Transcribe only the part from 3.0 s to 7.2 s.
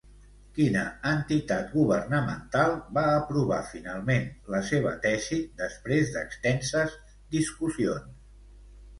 aprovar finalment la seva tesi després d'extenses